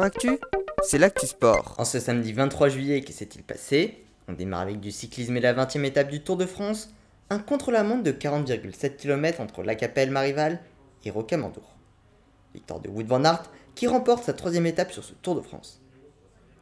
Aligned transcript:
Actu, 0.00 0.38
c'est 0.82 0.96
l'actu 0.96 1.26
sport. 1.26 1.74
En 1.76 1.84
ce 1.84 2.00
samedi 2.00 2.32
23 2.32 2.70
juillet, 2.70 3.02
que 3.02 3.12
s'est-il 3.12 3.42
passé? 3.42 4.04
On 4.26 4.32
démarre 4.32 4.62
avec 4.62 4.80
du 4.80 4.90
cyclisme 4.90 5.36
et 5.36 5.40
la 5.40 5.52
20e 5.52 5.84
étape 5.84 6.08
du 6.08 6.22
Tour 6.22 6.38
de 6.38 6.46
France, 6.46 6.94
un 7.28 7.38
contre-la-montre 7.38 8.02
de 8.02 8.12
40,7 8.12 8.96
km 8.96 9.40
entre 9.42 9.62
La 9.62 9.74
Capelle 9.74 10.10
Marival 10.10 10.60
et 11.04 11.10
Rocamadour. 11.10 11.76
Victor 12.54 12.80
de 12.80 12.88
Wood 12.88 13.06
van 13.06 13.24
Aert 13.24 13.50
qui 13.74 13.86
remporte 13.86 14.24
sa 14.24 14.32
troisième 14.32 14.64
étape 14.64 14.92
sur 14.92 15.04
ce 15.04 15.12
Tour 15.12 15.34
de 15.34 15.42
France. 15.42 15.82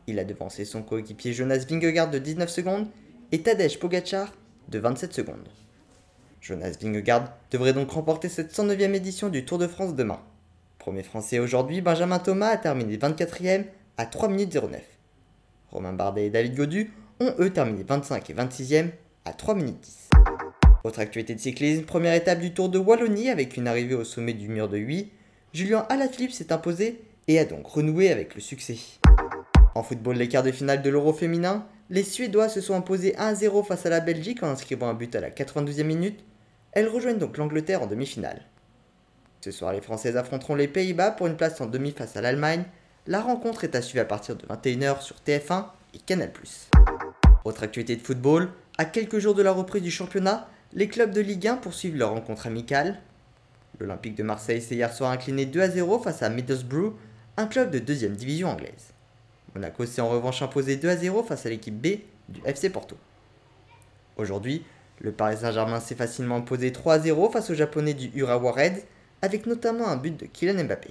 Il 0.09 0.19
a 0.19 0.25
devancé 0.25 0.65
son 0.65 0.83
coéquipier 0.83 1.33
Jonas 1.33 1.65
Vingegaard 1.69 2.11
de 2.11 2.19
19 2.19 2.51
secondes 2.51 2.89
et 3.31 3.43
Tadej 3.43 3.79
Pogacar 3.79 4.33
de 4.69 4.79
27 4.81 5.13
secondes. 5.13 5.49
Jonas 6.41 6.75
Vingegaard 6.81 7.33
devrait 7.53 7.75
donc 7.75 7.93
remporter 7.93 8.29
cette 8.29 8.53
109e 8.53 8.95
édition 8.95 9.29
du 9.29 9.45
Tour 9.45 9.59
de 9.59 9.69
France 9.69 9.95
demain. 9.95 10.21
Premier 10.81 11.03
français 11.03 11.39
aujourd'hui, 11.39 11.83
Benjamin 11.83 12.19
Thomas 12.19 12.49
a 12.49 12.57
terminé 12.57 12.97
24e 12.97 13.65
à 13.99 14.07
3 14.07 14.29
minutes 14.31 14.55
09. 14.55 14.81
Romain 15.69 15.93
Bardet 15.93 16.25
et 16.25 16.31
David 16.31 16.57
Godu 16.57 16.91
ont 17.21 17.35
eux 17.39 17.51
terminé 17.51 17.85
25 17.87 18.31
et 18.31 18.33
26e 18.33 18.87
à 19.27 19.35
3 19.35 19.57
minutes 19.57 19.79
10. 19.79 20.09
Autre 20.85 21.01
actualité 21.01 21.35
de 21.35 21.39
cyclisme, 21.39 21.85
première 21.85 22.15
étape 22.15 22.41
du 22.41 22.55
Tour 22.55 22.71
de 22.71 22.79
Wallonie 22.79 23.29
avec 23.29 23.59
une 23.59 23.69
arrivée 23.69 23.95
au 23.95 24.05
sommet 24.05 24.33
du 24.33 24.49
mur 24.49 24.71
de 24.71 24.79
Huy, 24.79 25.11
Julien 25.53 25.85
Alaphilippe 25.91 26.33
s'est 26.33 26.51
imposé 26.51 27.03
et 27.29 27.39
a 27.39 27.45
donc 27.45 27.67
renoué 27.67 28.11
avec 28.11 28.35
le 28.35 28.41
succès. 28.41 28.79
En 29.75 29.83
football, 29.83 30.17
les 30.17 30.29
quarts 30.29 30.45
de 30.45 30.51
finale 30.51 30.81
de 30.81 30.89
l'Euro 30.89 31.13
féminin, 31.13 31.67
les 31.91 32.05
Suédois 32.05 32.49
se 32.49 32.63
sont 32.63 32.75
imposés 32.75 33.15
1-0 33.19 33.67
face 33.67 33.85
à 33.85 33.91
la 33.91 34.01
Belgique 34.01 34.43
en 34.43 34.49
inscrivant 34.49 34.89
un 34.89 34.95
but 34.95 35.15
à 35.15 35.21
la 35.21 35.29
92e 35.29 35.85
minute. 35.85 36.25
Elles 36.73 36.89
rejoignent 36.89 37.19
donc 37.19 37.37
l'Angleterre 37.37 37.83
en 37.83 37.87
demi-finale. 37.87 38.47
Ce 39.41 39.51
soir, 39.51 39.73
les 39.73 39.81
Françaises 39.81 40.19
affronteront 40.19 40.55
les 40.55 40.69
Pays-Bas 40.69 41.13
pour 41.13 41.27
une 41.27 41.37
place 41.37 41.63
en 41.63 41.67
demi 41.67 41.93
face 41.93 42.15
à 42.15 42.21
l'Allemagne. 42.21 42.65
La 43.07 43.23
rencontre 43.23 43.65
est 43.65 43.75
à 43.75 43.81
suivre 43.81 44.03
à 44.03 44.05
partir 44.07 44.37
de 44.37 44.45
21h 44.45 45.01
sur 45.01 45.17
TF1 45.27 45.65
et 45.95 45.99
Canal+. 45.99 46.31
Autre 47.47 47.63
actualité 47.63 47.97
de 47.97 48.03
football, 48.03 48.51
à 48.77 48.85
quelques 48.85 49.19
jours 49.19 49.35
de 49.35 49.43
la 49.43 49.53
reprise 49.53 49.83
du 49.83 49.91
championnat, 49.91 50.47
les 50.75 50.89
clubs 50.89 51.11
de 51.11 51.23
Ligue 51.23 51.49
1 51.49 51.57
poursuivent 51.57 51.97
leur 51.97 52.11
rencontre 52.11 52.49
amicale. 52.49 53.01
L'Olympique 53.79 54.15
de 54.15 54.23
Marseille 54.23 54.61
s'est 54.61 54.75
hier 54.75 54.93
soir 54.93 55.11
incliné 55.11 55.47
2 55.47 55.61
à 55.63 55.71
0 55.71 56.01
face 56.01 56.23
à 56.23 56.29
Middlesbrough, 56.29 56.93
un 57.39 57.47
club 57.47 57.71
de 57.71 57.79
deuxième 57.79 58.17
division 58.17 58.51
anglaise. 58.51 58.93
Monaco 59.55 59.87
s'est 59.87 60.03
en 60.03 60.11
revanche 60.11 60.43
imposé 60.43 60.77
2 60.77 60.87
à 60.87 60.97
0 60.99 61.23
face 61.23 61.47
à 61.47 61.49
l'équipe 61.49 61.81
B 61.81 62.01
du 62.29 62.43
FC 62.45 62.69
Porto. 62.69 62.99
Aujourd'hui, 64.19 64.67
le 65.01 65.13
Paris 65.13 65.39
Saint-Germain 65.39 65.81
s'est 65.81 65.95
facilement 65.95 66.37
imposé 66.37 66.73
3 66.73 66.95
à 66.95 66.99
0 66.99 67.31
face 67.31 67.49
aux 67.49 67.55
Japonais 67.55 67.95
du 67.95 68.11
Urawa 68.15 68.53
Reds 68.53 68.83
avec 69.23 69.47
notamment 69.47 69.89
un 69.89 69.97
but 69.97 70.17
de 70.17 70.27
Kylian 70.27 70.65
Mbappé. 70.65 70.91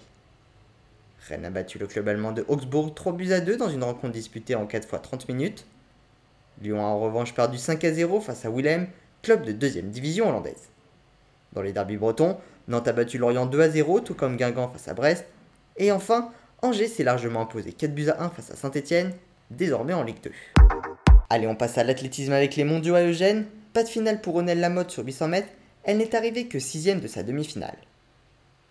Rennes 1.27 1.45
a 1.45 1.49
battu 1.49 1.77
le 1.77 1.87
club 1.87 2.07
allemand 2.07 2.31
de 2.31 2.45
Augsbourg 2.47 2.93
3 2.93 3.13
buts 3.13 3.31
à 3.31 3.39
2 3.39 3.57
dans 3.57 3.69
une 3.69 3.83
rencontre 3.83 4.13
disputée 4.13 4.55
en 4.55 4.65
4 4.65 4.87
fois 4.87 4.99
30 4.99 5.27
minutes. 5.27 5.65
Lyon 6.61 6.79
a 6.79 6.87
en 6.87 6.99
revanche 6.99 7.33
perdu 7.33 7.57
5 7.57 7.83
à 7.83 7.93
0 7.93 8.21
face 8.21 8.45
à 8.45 8.49
Willem, 8.49 8.87
club 9.21 9.43
de 9.43 9.51
2 9.51 9.81
division 9.83 10.29
hollandaise. 10.29 10.69
Dans 11.53 11.61
les 11.61 11.73
derbys 11.73 11.97
bretons, 11.97 12.37
Nantes 12.67 12.87
a 12.87 12.93
battu 12.93 13.17
Lorient 13.17 13.47
2 13.47 13.61
à 13.61 13.69
0, 13.69 14.01
tout 14.01 14.13
comme 14.13 14.37
Guingamp 14.37 14.69
face 14.71 14.87
à 14.87 14.93
Brest. 14.93 15.25
Et 15.77 15.91
enfin, 15.91 16.31
Angers 16.61 16.87
s'est 16.87 17.03
largement 17.03 17.41
imposé 17.41 17.71
4 17.73 17.93
buts 17.93 18.09
à 18.09 18.23
1 18.23 18.29
face 18.29 18.51
à 18.51 18.55
Saint-Etienne, 18.55 19.13
désormais 19.49 19.93
en 19.93 20.03
Ligue 20.03 20.21
2. 20.23 20.31
Allez, 21.29 21.47
on 21.47 21.55
passe 21.55 21.77
à 21.77 21.83
l'athlétisme 21.83 22.33
avec 22.33 22.55
les 22.55 22.63
mondiaux 22.63 22.95
à 22.95 23.03
Eugène. 23.03 23.45
Pas 23.73 23.83
de 23.83 23.89
finale 23.89 24.21
pour 24.21 24.33
Ronel 24.33 24.59
Lamotte 24.59 24.91
sur 24.91 25.05
800 25.05 25.27
mètres, 25.27 25.49
elle 25.83 25.97
n'est 25.97 26.15
arrivée 26.15 26.47
que 26.47 26.59
6 26.59 26.95
de 27.01 27.07
sa 27.07 27.23
demi-finale. 27.23 27.77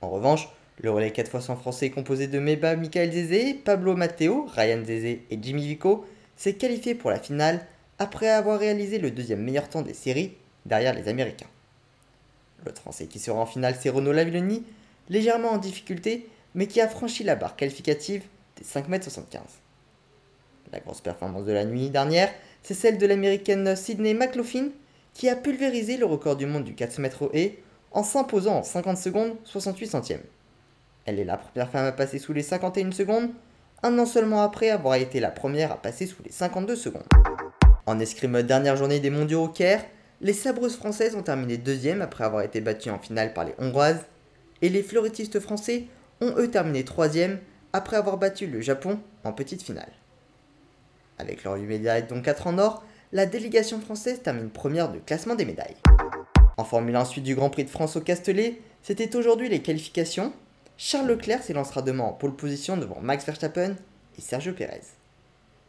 En 0.00 0.10
revanche, 0.10 0.48
le 0.80 0.90
relais 0.90 1.10
4 1.10 1.34
x 1.34 1.46
100 1.46 1.56
français 1.56 1.90
composé 1.90 2.28
de 2.28 2.38
Meba 2.38 2.76
Michael 2.76 3.10
Zézé, 3.12 3.54
Pablo 3.54 3.96
Matteo, 3.96 4.46
Ryan 4.54 4.84
Zézé 4.84 5.24
et 5.30 5.38
Jimmy 5.40 5.66
Vico 5.66 6.06
s'est 6.36 6.54
qualifié 6.54 6.94
pour 6.94 7.10
la 7.10 7.18
finale 7.18 7.66
après 7.98 8.28
avoir 8.28 8.60
réalisé 8.60 8.98
le 8.98 9.10
deuxième 9.10 9.42
meilleur 9.42 9.68
temps 9.68 9.82
des 9.82 9.94
séries 9.94 10.34
derrière 10.66 10.94
les 10.94 11.08
Américains. 11.08 11.48
L'autre 12.64 12.80
français 12.80 13.06
qui 13.06 13.18
sera 13.18 13.40
en 13.40 13.46
finale, 13.46 13.74
c'est 13.80 13.90
Renaud 13.90 14.12
Lavilloni, 14.12 14.64
légèrement 15.08 15.50
en 15.50 15.58
difficulté, 15.58 16.28
mais 16.54 16.66
qui 16.66 16.80
a 16.80 16.88
franchi 16.88 17.24
la 17.24 17.34
barre 17.34 17.56
qualificative 17.56 18.22
des 18.56 18.64
5m75. 18.64 19.40
La 20.72 20.80
grosse 20.80 21.00
performance 21.00 21.44
de 21.44 21.52
la 21.52 21.64
nuit 21.64 21.90
dernière, 21.90 22.30
c'est 22.62 22.74
celle 22.74 22.98
de 22.98 23.06
l'américaine 23.06 23.74
Sydney 23.74 24.14
McLaughlin, 24.14 24.68
qui 25.14 25.28
a 25.28 25.34
pulvérisé 25.34 25.96
le 25.96 26.06
record 26.06 26.36
du 26.36 26.46
monde 26.46 26.64
du 26.64 26.74
4 26.74 26.98
mètres 27.00 27.30
et 27.32 27.58
en 27.92 28.02
s'imposant 28.02 28.58
en 28.58 28.62
50 28.62 28.96
secondes 28.96 29.36
68 29.44 29.86
centièmes. 29.86 30.22
Elle 31.04 31.18
est 31.18 31.24
la 31.24 31.38
première 31.38 31.70
femme 31.70 31.86
à 31.86 31.92
passer 31.92 32.18
sous 32.18 32.32
les 32.32 32.42
51 32.42 32.92
secondes, 32.92 33.30
un 33.82 33.98
an 33.98 34.06
seulement 34.06 34.42
après 34.42 34.70
avoir 34.70 34.96
été 34.96 35.20
la 35.20 35.30
première 35.30 35.72
à 35.72 35.80
passer 35.80 36.06
sous 36.06 36.22
les 36.22 36.32
52 36.32 36.76
secondes. 36.76 37.06
En 37.86 37.98
escrime 37.98 38.42
dernière 38.42 38.76
journée 38.76 39.00
des 39.00 39.10
mondiaux 39.10 39.44
au 39.44 39.48
Caire, 39.48 39.84
les 40.20 40.32
sabreuses 40.32 40.76
françaises 40.76 41.14
ont 41.14 41.22
terminé 41.22 41.56
deuxième 41.56 42.02
après 42.02 42.24
avoir 42.24 42.42
été 42.42 42.60
battues 42.60 42.90
en 42.90 42.98
finale 42.98 43.32
par 43.32 43.44
les 43.44 43.54
hongroises, 43.58 44.04
et 44.60 44.68
les 44.68 44.82
fleurettistes 44.82 45.40
français 45.40 45.84
ont 46.20 46.34
eux 46.36 46.50
terminé 46.50 46.84
troisième 46.84 47.38
après 47.72 47.96
avoir 47.96 48.18
battu 48.18 48.46
le 48.46 48.60
Japon 48.60 48.98
en 49.24 49.32
petite 49.32 49.62
finale. 49.62 49.92
Avec 51.18 51.44
leur 51.44 51.54
8 51.54 51.66
médailles 51.66 52.06
dont 52.08 52.20
4 52.20 52.48
en 52.48 52.58
or, 52.58 52.84
la 53.12 53.26
délégation 53.26 53.80
française 53.80 54.20
termine 54.22 54.50
première 54.50 54.90
du 54.90 55.00
classement 55.00 55.34
des 55.34 55.44
médailles. 55.44 55.76
En 56.58 56.64
Formule 56.64 56.96
1 56.96 57.04
suite 57.04 57.22
du 57.22 57.36
Grand 57.36 57.50
Prix 57.50 57.64
de 57.64 57.70
France 57.70 57.94
au 57.94 58.00
Castellet, 58.00 58.58
c'était 58.82 59.14
aujourd'hui 59.14 59.48
les 59.48 59.62
qualifications. 59.62 60.32
Charles 60.76 61.06
Leclerc 61.06 61.44
s'élancera 61.44 61.82
demain 61.82 62.02
en 62.02 62.12
pole 62.12 62.34
position 62.34 62.76
devant 62.76 62.98
Max 63.00 63.24
Verstappen 63.24 63.76
et 64.18 64.20
Sergio 64.20 64.52
Pérez. 64.52 64.82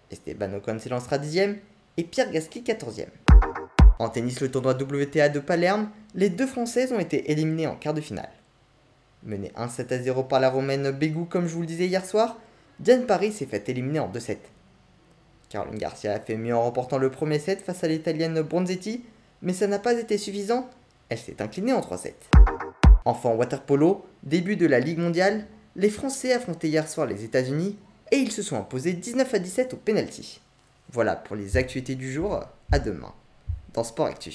Esteban 0.10 0.52
Ocon 0.54 0.80
s'élancera 0.80 1.20
dixième 1.20 1.60
et 1.98 2.04
Pierre 2.04 2.32
Gasly 2.32 2.64
14e. 2.64 3.06
En 4.00 4.10
tennis, 4.10 4.42
le 4.42 4.50
tournoi 4.50 4.74
WTA 4.74 5.30
de 5.30 5.40
Palerme, 5.40 5.92
les 6.16 6.30
deux 6.30 6.48
Françaises 6.48 6.92
ont 6.92 7.00
été 7.00 7.32
éliminées 7.32 7.68
en 7.68 7.76
quart 7.76 7.94
de 7.94 8.02
finale. 8.02 8.32
Menée 9.22 9.52
1-7 9.56 9.94
à 9.94 10.00
0 10.00 10.24
par 10.24 10.40
la 10.40 10.50
Romaine 10.50 10.90
Bégou 10.90 11.26
comme 11.26 11.48
je 11.48 11.54
vous 11.54 11.62
le 11.62 11.68
disais 11.68 11.86
hier 11.86 12.04
soir, 12.04 12.40
Diane 12.80 13.06
Paris 13.06 13.32
s'est 13.32 13.46
fait 13.46 13.70
éliminer 13.70 14.00
en 14.00 14.12
2-7. 14.12 14.38
Caroline 15.50 15.78
Garcia 15.78 16.14
a 16.14 16.20
fait 16.20 16.36
mieux 16.36 16.56
en 16.56 16.64
remportant 16.64 16.98
le 16.98 17.12
premier 17.12 17.38
set 17.38 17.62
face 17.62 17.84
à 17.84 17.88
l'italienne 17.88 18.42
Bronzetti, 18.42 19.04
mais 19.44 19.54
ça 19.54 19.68
n'a 19.68 19.78
pas 19.78 19.94
été 19.94 20.18
suffisant 20.18 20.68
elle 21.10 21.18
s'est 21.18 21.42
inclinée 21.42 21.74
en 21.74 21.82
3-7. 21.82 22.14
Enfin, 23.06 23.32
waterpolo, 23.32 24.06
début 24.24 24.56
de 24.56 24.68
la 24.68 24.80
Ligue 24.80 25.00
mondiale, 25.00 25.46
les 25.76 25.90
Français 25.90 26.34
affrontaient 26.34 26.70
hier 26.70 26.88
soir 26.88 27.08
les 27.08 27.24
États-Unis 27.24 27.78
et 28.12 28.18
ils 28.18 28.32
se 28.32 28.42
sont 28.42 28.58
imposés 28.58 28.94
19 28.94 29.34
à 29.34 29.40
17 29.40 29.74
au 29.74 29.78
penalty. 29.78 30.42
Voilà 30.92 31.16
pour 31.16 31.36
les 31.36 31.58
actualités 31.58 31.96
du 31.96 32.12
jour, 32.12 32.40
à 32.72 32.80
demain 32.80 33.14
dans 33.74 33.84
Sport 33.84 34.08
Actu. 34.08 34.34